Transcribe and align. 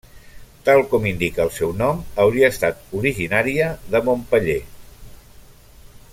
Tal 0.69 0.79
com 0.93 1.03
indica 1.09 1.43
el 1.43 1.51
seu 1.57 1.75
nom, 1.81 2.01
hauria 2.23 2.49
estat 2.55 2.81
originària 3.01 3.69
de 3.97 4.03
Montpeller. 4.09 4.61